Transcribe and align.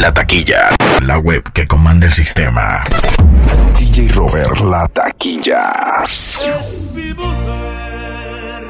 La 0.00 0.14
taquilla, 0.14 0.70
la 1.02 1.18
web 1.18 1.42
que 1.52 1.66
comanda 1.66 2.06
el 2.06 2.12
sistema. 2.14 2.82
DJ 3.78 4.08
Robert, 4.14 4.58
la 4.60 4.86
taquilla. 4.86 6.04
Es 6.04 6.80
mi 6.94 7.12
mujer, 7.12 8.64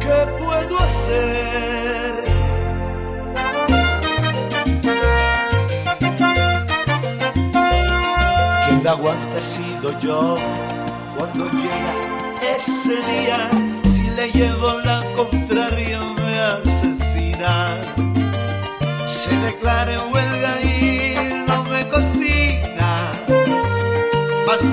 ¿qué 0.00 0.26
puedo 0.42 0.78
hacer? 0.78 2.24
Quien 8.64 8.84
la 8.84 8.90
aguanta 8.92 9.38
sido 9.42 9.98
yo 10.00 10.36
cuando 11.14 11.44
llega 11.50 11.92
ese 12.56 12.96
día. 13.12 13.50
Si 13.84 14.08
le 14.16 14.30
llevo 14.32 14.78
la 14.82 15.04
contraria 15.14 16.00
me 16.00 16.40
asesina. 16.40 17.82
Se 19.04 19.36
declara 19.40 19.92
en 19.92 20.11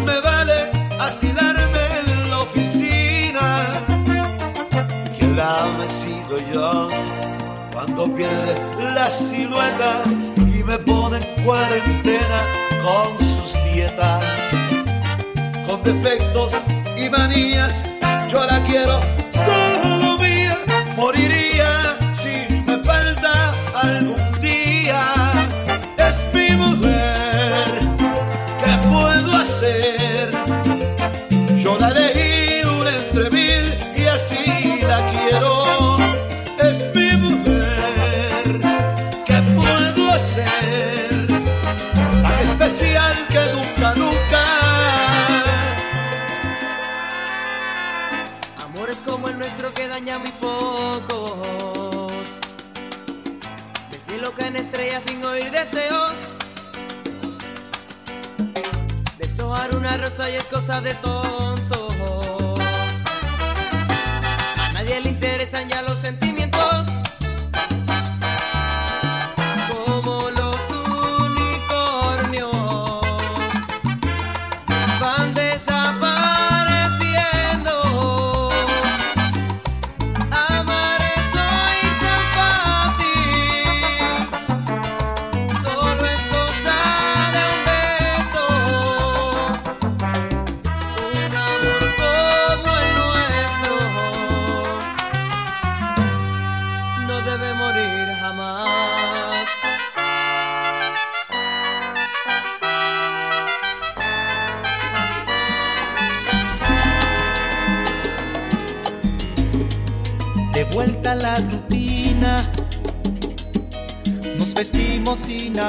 Me 0.06 0.20
vale 0.22 0.72
asilarme 1.00 1.84
en 2.06 2.30
la 2.30 2.40
oficina. 2.40 3.66
Quien 5.18 5.36
la 5.36 5.64
ame 5.64 5.86
he 5.86 5.90
sido 5.90 6.40
yo 6.54 6.88
cuando 7.74 8.14
pierde 8.14 8.56
la 8.94 9.10
silueta 9.10 10.02
y 10.38 10.64
me 10.64 10.78
pone 10.80 11.18
en 11.18 11.44
cuarentena 11.44 12.40
con 12.84 13.18
sus 13.26 13.54
dietas 13.74 14.24
con 15.70 15.84
defectos 15.84 16.54
y 16.98 17.10
manías. 17.10 17.84
Yo 18.28 18.44
la 18.46 18.64
quiero 18.64 19.00
solo 19.32 20.18
mía, 20.18 20.58
moriría 20.96 21.39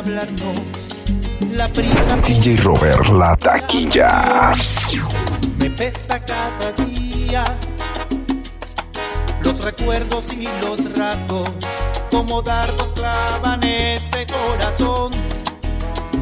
hablarnos. 0.01 0.57
La 1.53 1.69
prisa 1.69 2.17
DJ 2.27 2.57
Robert, 2.63 3.07
la 3.09 3.37
taquilla. 3.37 4.55
me 5.59 5.69
pesa 5.71 6.19
cada 6.25 6.73
día. 6.87 7.45
Los 9.43 9.61
recuerdos 9.63 10.33
y 10.33 10.49
los 10.63 10.97
ratos, 10.97 11.51
como 12.11 12.41
dardos 12.41 12.95
clavan 12.95 13.63
este 13.63 14.27
corazón. 14.27 15.13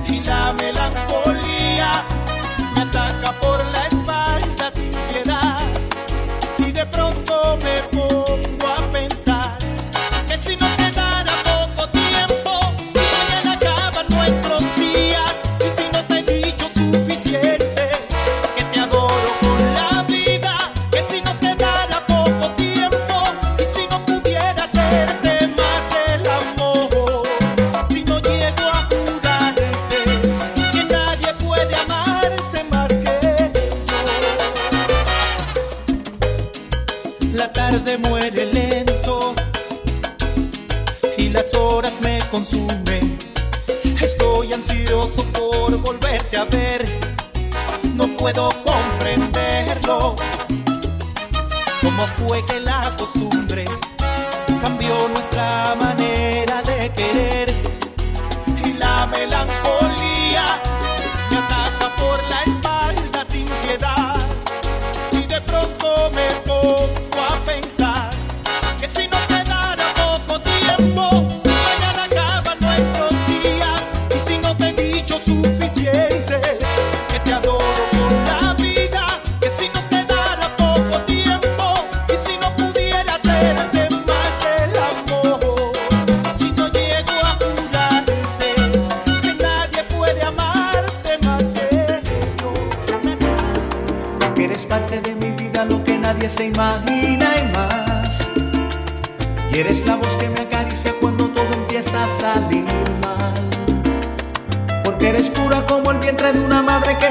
Y 0.09 0.21
la 0.25 0.53
melancolía 0.55 2.05
me 2.75 2.83
ataca 2.83 3.33
por 3.41 3.59
la 3.73 3.87
espalda 3.87 3.98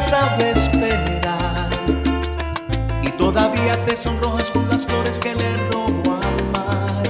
sabe 0.07 0.51
esperar. 0.51 1.69
Y 3.03 3.09
todavía 3.11 3.75
te 3.85 3.97
sonrojas 3.97 4.49
con 4.51 4.67
las 4.69 4.85
flores 4.85 5.19
que 5.19 5.35
le 5.35 5.57
robo 5.69 6.13
al 6.13 6.37
mar. 6.53 7.03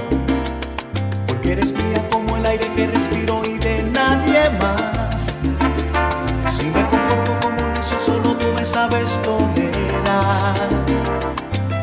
Porque 1.28 1.52
eres 1.52 1.72
mía 1.72 2.02
como 2.10 2.36
el 2.36 2.46
aire 2.46 2.68
que 2.74 2.88
respiro 2.88 3.42
y 3.44 3.56
de 3.58 3.84
nadie 3.84 4.50
más. 4.60 5.38
Si 6.48 6.66
me 6.66 6.82
comporto 6.90 7.38
como 7.40 7.62
un 7.64 7.72
necio, 7.72 8.00
solo 8.04 8.34
tú 8.36 8.48
me 8.52 8.64
sabes 8.64 9.20
tolerar. 9.22 10.56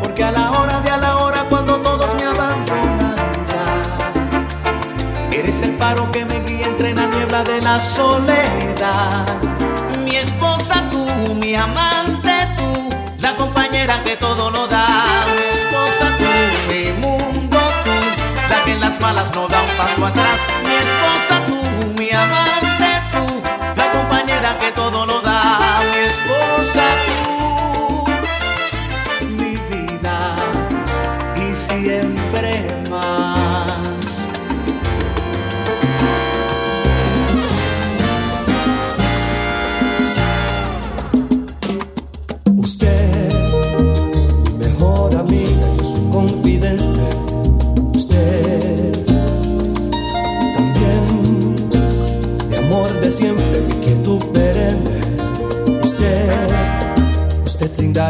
Porque 0.01 0.21
a 0.21 0.31
la 0.31 0.51
hora 0.51 0.81
de 0.81 0.89
a 0.89 0.97
la 0.97 1.17
hora, 1.17 1.45
cuando 1.50 1.77
todos 1.77 2.13
me 2.15 2.25
abandonan 2.25 3.15
ya, 3.50 3.69
eres 5.31 5.62
el 5.62 5.77
faro 5.77 6.12
que 6.12 6.25
me 6.25 6.41
guía 6.41 6.67
entre 6.67 6.94
la 6.94 7.07
niebla 7.07 7.41
de 7.44 7.62
la 7.62 7.79
soledad. 7.79 9.25
Mi 11.45 11.53
amante 11.53 12.31
tú, 12.57 12.89
la 13.19 13.36
compañera 13.36 14.01
que 14.03 14.18
todo 14.18 14.50
lo 14.50 14.65
da. 14.65 14.88
Mi 15.27 15.44
esposa 15.59 16.18
tú, 16.18 16.74
mi 16.74 16.92
mundo 16.94 17.59
tú, 17.83 17.92
la 18.50 18.63
que 18.63 18.71
en 18.71 18.80
las 18.80 19.00
malas 19.00 19.31
no 19.36 19.47
da 19.47 19.62
un 19.62 19.69
paso 19.77 20.06
atrás. 20.07 20.39
Mi 20.63 20.74
esposa 20.74 21.45
tú, 21.45 21.62
mi 22.00 22.09
amante 22.09 22.89
tú, 23.12 23.44
la 23.77 23.92
compañera 23.92 24.57
que 24.57 24.71
todo 24.71 25.06
lo 25.06 25.21
da. 25.21 25.25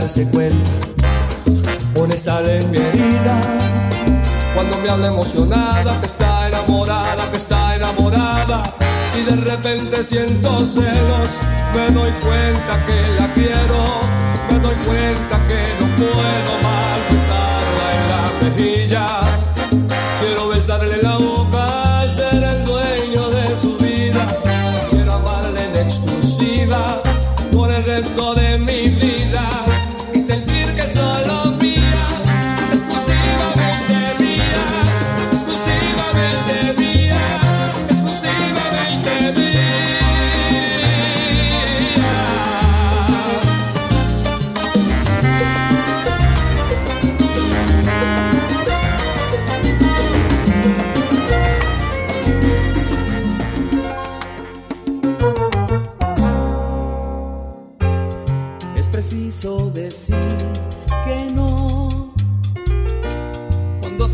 Darse 0.02 0.28
cuenta, 0.28 0.72
pone 1.94 2.18
sal 2.18 2.48
en 2.50 2.70
mi 2.70 2.78
herida. 2.78 3.36
Cuando 4.54 4.78
me 4.80 4.90
habla 4.90 5.08
emocionada, 5.08 6.00
que 6.02 6.08
está 6.08 6.48
enamorada, 6.50 7.30
que 7.32 7.38
está 7.38 7.76
enamorada. 7.76 8.64
Y 9.18 9.22
de 9.24 9.38
repente 9.38 10.04
siento 10.04 10.50
celos, 10.66 11.30
me 11.74 11.90
doy 11.92 12.12
cuenta 12.28 12.86
que 12.86 13.00
la 13.20 13.34
quiero, 13.34 13.82
me 14.50 14.60
doy 14.60 14.76
cuenta 14.90 15.36
que 15.48 15.62
no 15.80 15.88
puedo 16.00 16.52
más 16.68 16.98
besarla 17.12 17.86
en 17.96 18.04
la 18.12 18.24
mejilla. 18.44 19.25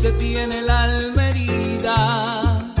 Se 0.02 0.10
tiene 0.14 0.60
la 0.62 0.82
alma 0.82 1.28
herida. 1.28 2.74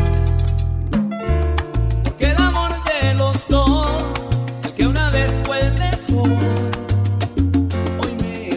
Porque 2.02 2.32
el 2.32 2.36
amor 2.36 2.72
de 2.82 3.14
los 3.14 3.46
dos, 3.46 4.02
el 4.64 4.74
que 4.74 4.88
una 4.88 5.08
vez 5.10 5.32
fue 5.44 5.60
el 5.60 5.72
mejor, 5.78 6.30
que. 8.00 8.50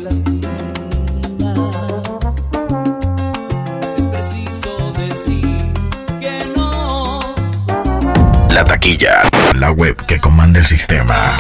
La 8.50 8.66
taquilla, 8.66 9.22
la 9.54 9.70
web 9.70 9.96
que 10.08 10.20
comanda 10.20 10.58
el 10.60 10.66
sistema. 10.66 11.38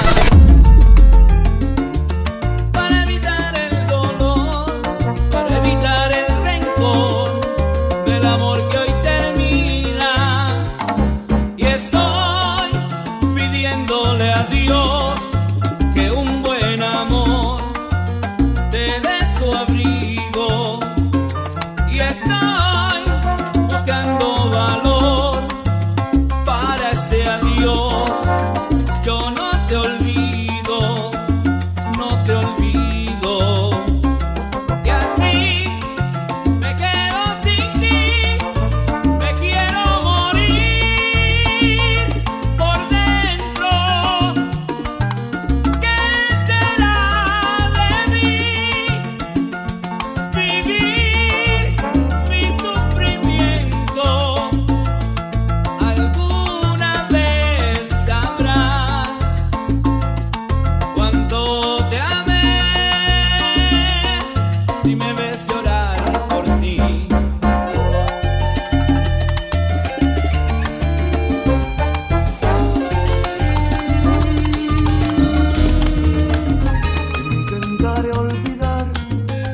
Intentaré 77.85 78.11
olvidar 78.17 78.87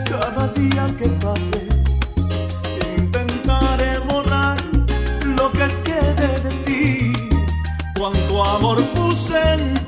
cada 0.10 0.48
día 0.54 0.88
que 0.98 1.10
pase. 1.20 1.68
Intentaré 2.98 4.00
borrar 4.10 4.56
lo 5.36 5.52
que 5.52 5.68
quede 5.84 6.40
de 6.40 6.52
ti. 6.64 7.14
Cuánto 7.98 8.46
amor 8.46 8.82
puse 8.96 9.38
en 9.56 9.81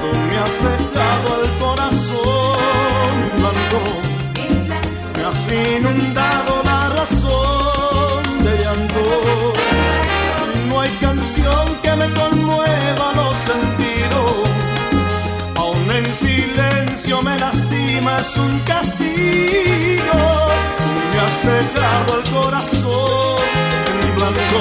Tú 0.00 0.08
me 0.28 0.36
has 0.44 0.56
dejado 0.70 1.28
el 1.42 1.50
corazón 1.64 3.14
blanco, 3.38 3.80
me 5.16 5.22
has 5.28 5.40
inundado 5.76 6.52
la 6.64 6.80
razón 6.90 8.22
de 8.44 8.52
llanto. 8.62 9.04
No 10.68 10.80
hay 10.80 10.90
canción 11.06 11.64
que 11.82 11.92
me 11.96 12.08
conmueva 12.20 13.06
los 13.14 13.34
sentidos. 13.50 14.32
Aún 15.56 15.90
en 15.90 16.06
silencio 16.14 17.22
me 17.22 17.38
lastima, 17.38 18.18
es 18.18 18.36
un 18.36 18.58
castigo. 18.60 20.18
Me 21.12 21.18
has 21.24 21.36
dejado 21.52 22.10
el 22.18 22.24
corazón 22.30 23.38
en 24.02 24.16
blanco. 24.16 24.60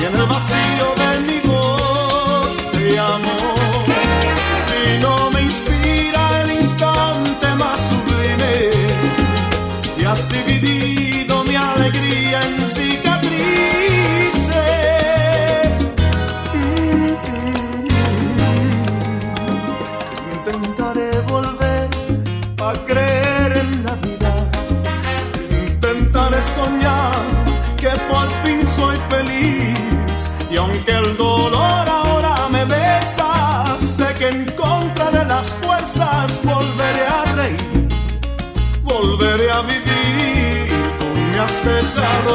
Y 0.00 0.04
en 0.04 0.14
el 0.16 0.26
vacío 0.26 1.01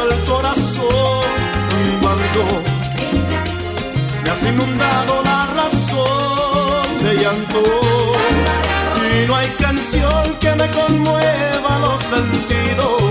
el 0.03 0.23
corazón 0.25 1.21
cuando 2.01 2.45
me 4.23 4.29
has 4.29 4.43
inundado 4.43 5.23
la 5.23 5.47
razón 5.55 7.03
de 7.03 7.15
llanto. 7.17 7.63
Y 9.09 9.27
no 9.27 9.35
hay 9.35 9.47
canción 9.59 10.35
que 10.39 10.53
me 10.55 10.67
conmueva 10.69 11.79
los 11.79 12.01
sentidos. 12.01 13.01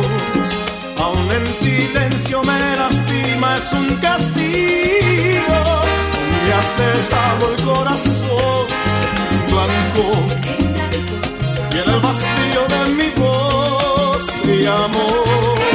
Aún 1.02 1.30
en 1.32 1.46
silencio 1.64 2.42
me 2.42 2.58
lastima, 2.76 3.54
es 3.56 3.72
un 3.72 3.96
castigo. 3.96 5.58
Me 6.44 6.52
has 6.52 6.70
dejado 6.84 7.54
el 7.54 7.62
corazón 7.64 8.66
blanco 9.48 10.26
el 11.76 12.00
vacío 12.00 12.62
de 12.68 12.94
mi 12.94 13.08
voz 13.20 14.24
mi 14.44 14.66
amor 14.66 15.65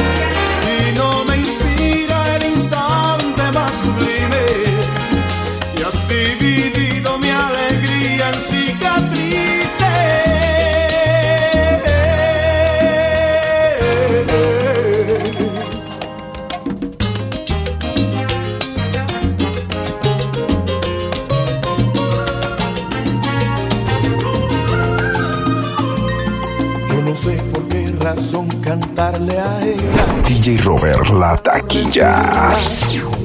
cantarle 29.01 29.39
a 29.39 29.61
ella. 29.65 30.05
DJ 30.27 30.57
Robert 30.63 31.09
La 31.09 31.35
Taquilla. 31.37 32.53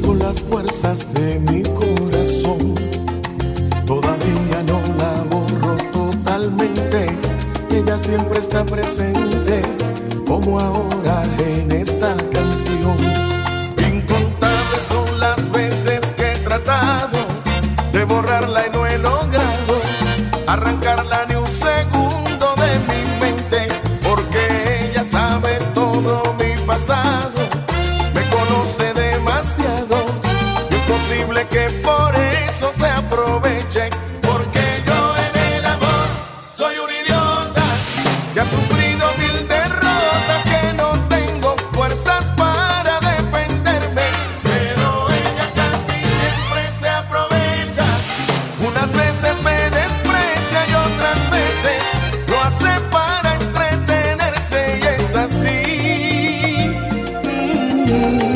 Con 0.03 0.19
las 0.19 0.41
fuerzas 0.41 1.13
de 1.13 1.39
mi 1.39 1.56
You. 57.87 58.36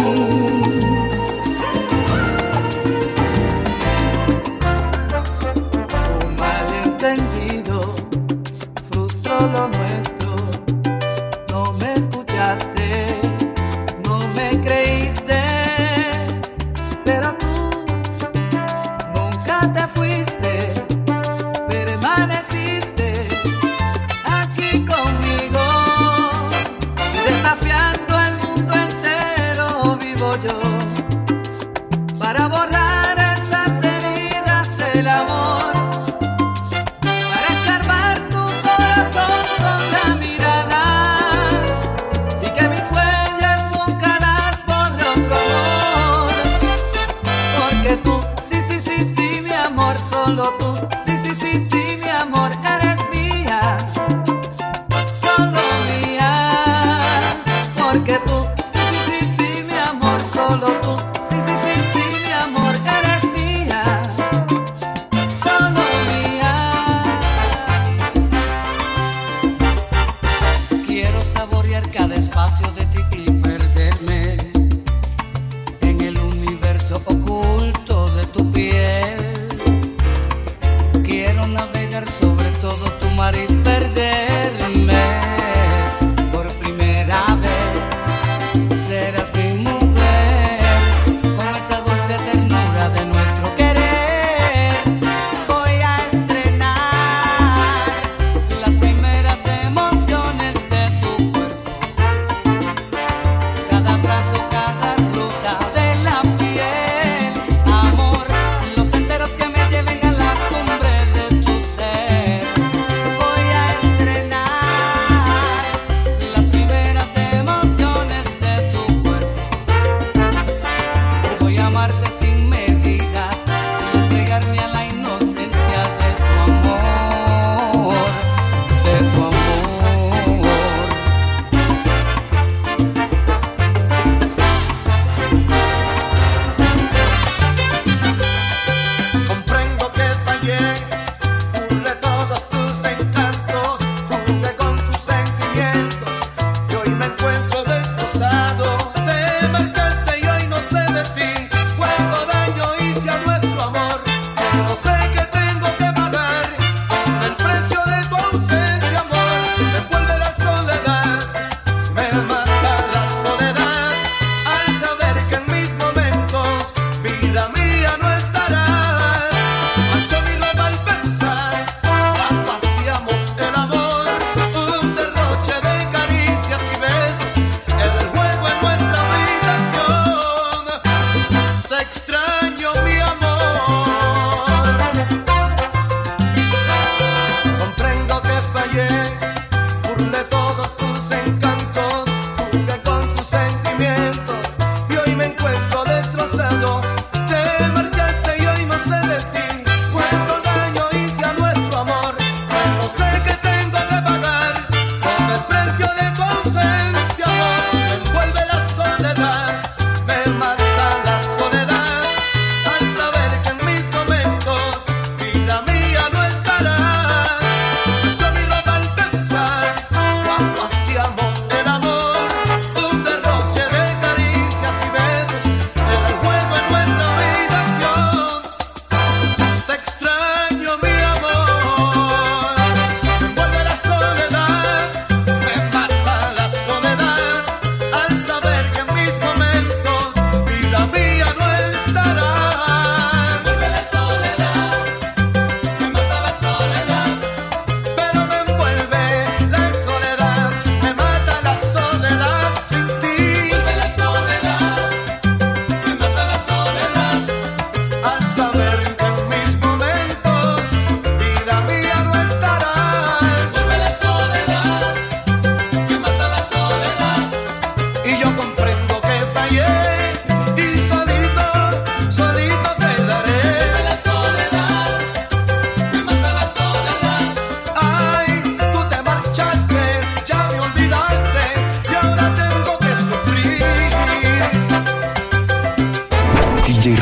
y 286.91 286.97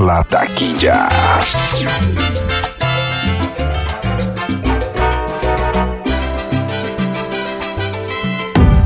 la 0.00 0.22
taquilla. 0.24 1.08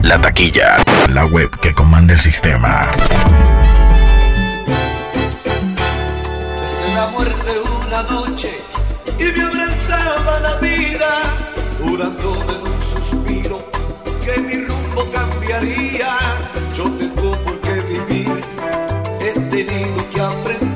La 0.03 0.21
taquilla, 0.21 0.77
la 1.09 1.25
web 1.25 1.49
que 1.59 1.73
comanda 1.73 2.13
el 2.13 2.21
sistema. 2.21 2.91
Desde 6.61 6.95
la 6.97 7.07
muerte 7.13 7.53
una 7.87 8.03
noche 8.03 8.53
y 9.19 9.25
me 9.25 9.43
abrazaba 9.45 10.41
la 10.41 10.57
vida, 10.57 11.23
jurándome 11.81 12.53
en 12.53 12.61
un 12.61 12.83
suspiro 12.93 13.65
que 14.23 14.39
mi 14.43 14.67
rumbo 14.67 15.11
cambiaría. 15.11 16.19
Yo 16.77 16.91
te 16.91 17.12
menino 19.65 20.03
que 20.11 20.21
aprendeu. 20.21 20.72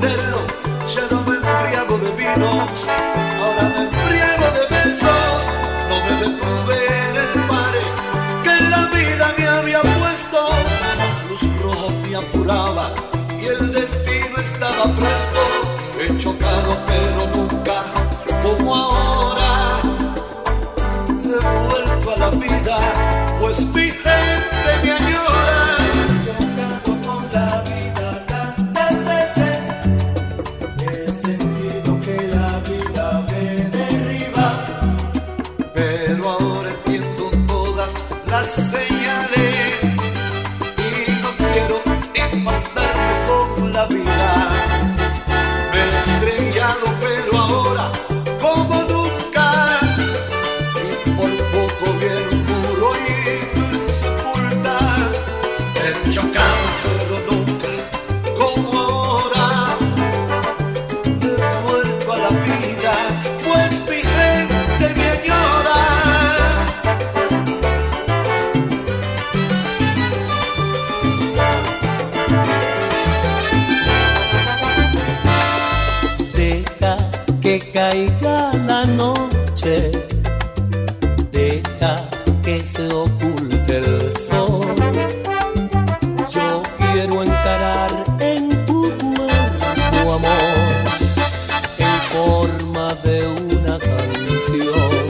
se 82.77 82.93
oculte 82.93 83.77
el 83.77 84.15
sol. 84.15 84.75
Yo 86.29 86.61
quiero 86.77 87.23
encarar 87.23 87.91
en 88.19 88.49
tu 88.67 88.81
cuerpo 88.99 90.13
amor 90.19 90.57
en 91.79 91.97
forma 92.13 92.93
de 93.03 93.17
una 93.55 93.79
canción. 93.79 95.01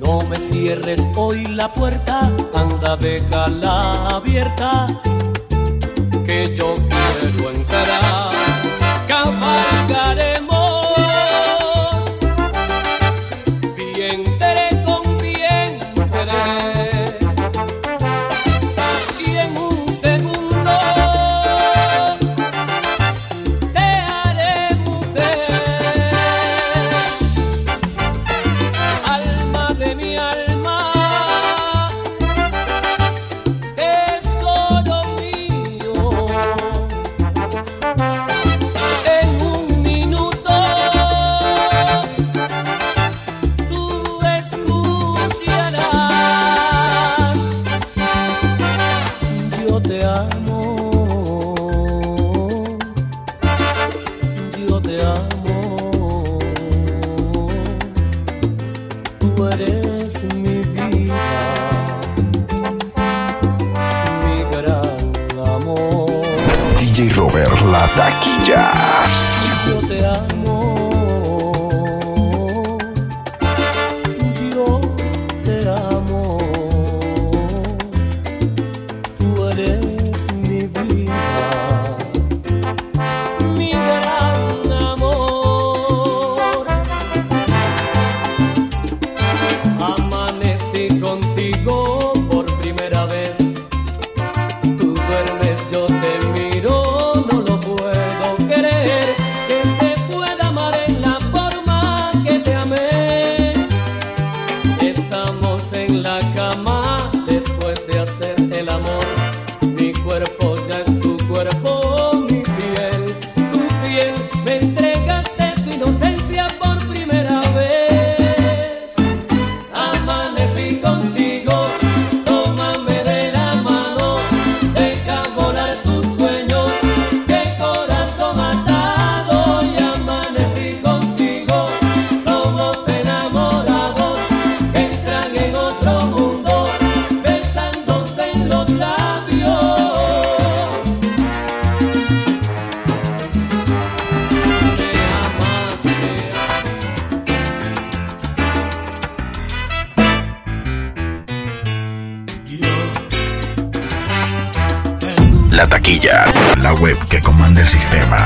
No 0.00 0.22
me 0.30 0.36
cierres 0.36 1.06
hoy 1.16 1.44
la 1.48 1.72
puerta, 1.74 2.30
anda 2.54 2.96
déjala 2.96 4.08
abierta 4.16 4.86
que 6.24 6.54
yo 6.56 6.76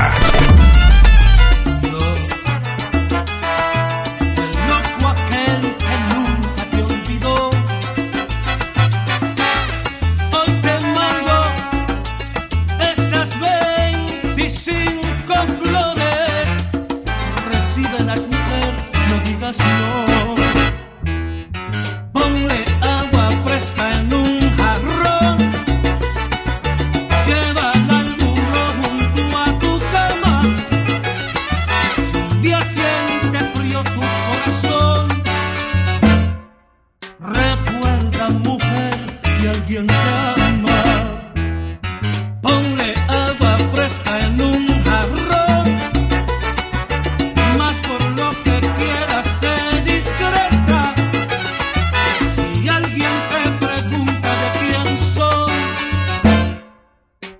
Música 0.03 1.12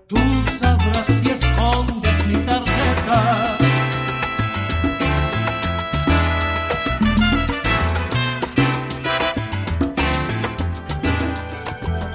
Tú 0.07 0.17
sabrás 0.59 1.07
si 1.07 1.29
escondes 1.31 2.25
mi 2.27 2.35
tarjeta. 2.35 3.57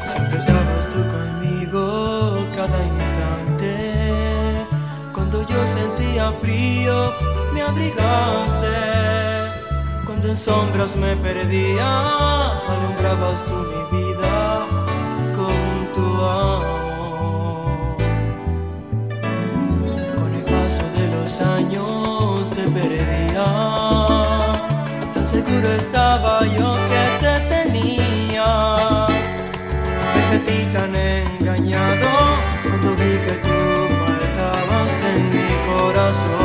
Siempre 0.07 0.39
estabas 0.39 0.89
tú 0.91 0.99
conmigo 1.17 2.47
cada 2.55 2.79
instante. 2.85 4.67
Cuando 5.15 5.47
yo 5.47 5.67
sentía 5.67 6.31
frío, 6.43 7.15
me 7.55 7.63
abrigaste. 7.63 8.77
Cuando 10.05 10.29
en 10.29 10.37
sombras 10.37 10.95
me 10.95 11.17
perdía, 11.17 12.59
alumbrabas 12.69 13.45
tú 13.47 13.68
seguro 25.49 25.69
estaba 25.73 26.41
yo 26.47 26.75
que 26.91 27.05
te 27.21 27.41
tenía. 27.49 29.07
Me 30.15 30.23
sentí 30.31 30.65
tan 30.77 30.95
engañado 30.95 32.09
cuando 32.63 32.91
vi 32.93 33.13
que 33.27 33.35
tú 33.45 33.59
faltabas 34.07 34.91
en 35.15 35.31
mi 35.31 35.49
corazón. 35.73 36.38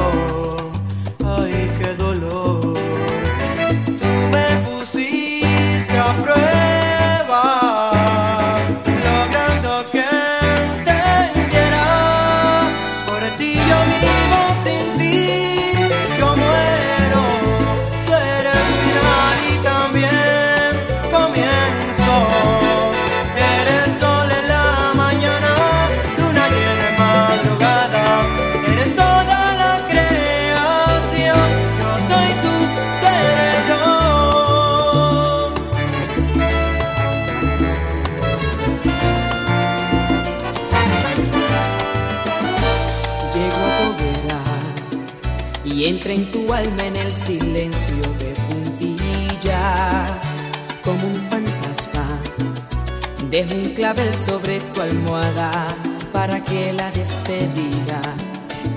Dejo 53.34 53.56
un 53.56 53.74
clavel 53.74 54.14
sobre 54.14 54.60
tu 54.60 54.80
almohada 54.80 55.76
para 56.12 56.44
que 56.44 56.72
la 56.72 56.92
despedida 56.92 58.00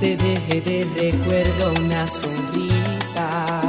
te 0.01 0.17
deje 0.17 0.63
de 0.63 0.89
recuerdo 0.97 1.75
una 1.79 2.07
sonrisa. 2.07 3.61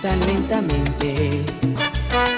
Tan 0.00 0.20
lentamente 0.20 1.44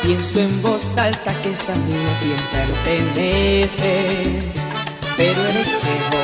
pienso 0.03 0.41
en 0.41 0.63
voz 0.63 0.97
alta 0.97 1.35
que 1.43 1.53
es 1.53 1.69
a 1.69 1.75
mí 1.75 1.93
a 1.93 2.19
quien 2.23 2.41
perteneces, 2.57 4.47
pero 5.19 5.47
el 5.49 5.57
espejo 5.59 6.21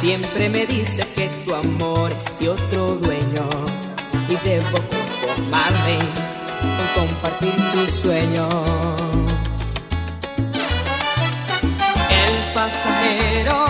siempre 0.00 0.48
me 0.48 0.66
dice 0.66 1.06
que 1.16 1.28
tu 1.44 1.54
amor 1.54 2.10
es 2.14 2.38
de 2.38 2.48
otro 2.48 2.86
dueño 2.94 3.46
y 4.26 4.36
debo 4.42 4.78
conformarme 4.88 5.98
con 6.94 7.04
compartir 7.04 7.54
tu 7.72 7.86
sueño 7.86 8.97
pasajero. 12.58 13.67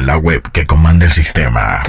La 0.00 0.16
web 0.16 0.50
que 0.52 0.64
comanda 0.64 1.04
el 1.04 1.12
sistema. 1.12 1.82